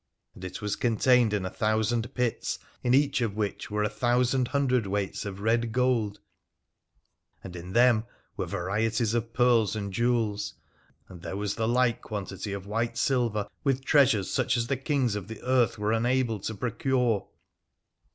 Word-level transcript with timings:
(And 0.33 0.43
it 0.43 0.63
was 0.63 0.75
contained 0.75 1.31
in 1.31 1.45
a 1.45 1.51
thousanc 1.51 2.15
pits, 2.15 2.57
in 2.81 2.95
each 2.95 3.21
of 3.21 3.35
which 3.35 3.69
were 3.69 3.83
a 3.83 3.87
thousand 3.87 4.49
hundredweights 4.49 5.27
of 5.27 5.41
red 5.41 5.71
gold 5.71 6.19
and 7.43 7.55
in 7.55 7.73
them 7.73 8.05
were 8.35 8.47
varieties 8.47 9.13
of 9.13 9.31
pearls 9.31 9.75
and 9.75 9.93
jewels, 9.93 10.55
and 11.07 11.21
there 11.21 11.37
was 11.37 11.53
the 11.53 11.67
like 11.67 12.01
quantity 12.01 12.51
of 12.51 12.65
white 12.65 12.97
silver, 12.97 13.47
with 13.63 13.85
treasures 13.85 14.31
such 14.31 14.57
as 14.57 14.65
the 14.65 14.75
Kings 14.75 15.15
o: 15.15 15.21
the 15.21 15.43
earth 15.43 15.77
were 15.77 15.91
imable 15.91 16.41
to 16.47 16.55
procure.) 16.55 17.27